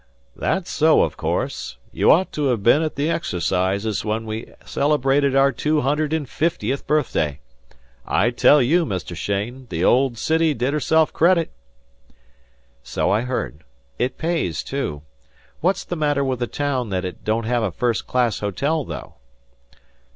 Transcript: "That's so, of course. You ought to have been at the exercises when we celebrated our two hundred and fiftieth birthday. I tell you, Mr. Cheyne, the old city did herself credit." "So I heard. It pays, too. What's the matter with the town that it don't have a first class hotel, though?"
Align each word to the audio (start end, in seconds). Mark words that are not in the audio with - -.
"That's 0.35 0.71
so, 0.71 1.03
of 1.03 1.15
course. 1.15 1.77
You 1.91 2.09
ought 2.09 2.31
to 2.31 2.45
have 2.45 2.63
been 2.63 2.81
at 2.81 2.95
the 2.95 3.07
exercises 3.07 4.03
when 4.03 4.25
we 4.25 4.51
celebrated 4.65 5.35
our 5.35 5.51
two 5.51 5.81
hundred 5.81 6.11
and 6.11 6.27
fiftieth 6.27 6.87
birthday. 6.87 7.39
I 8.07 8.31
tell 8.31 8.63
you, 8.63 8.83
Mr. 8.83 9.15
Cheyne, 9.15 9.67
the 9.69 9.85
old 9.85 10.17
city 10.17 10.55
did 10.55 10.73
herself 10.73 11.13
credit." 11.13 11.51
"So 12.81 13.11
I 13.11 13.21
heard. 13.21 13.63
It 13.99 14.17
pays, 14.17 14.63
too. 14.63 15.03
What's 15.59 15.83
the 15.83 15.95
matter 15.95 16.23
with 16.23 16.39
the 16.39 16.47
town 16.47 16.89
that 16.89 17.05
it 17.05 17.23
don't 17.23 17.45
have 17.45 17.61
a 17.61 17.69
first 17.71 18.07
class 18.07 18.39
hotel, 18.39 18.83
though?" 18.83 19.17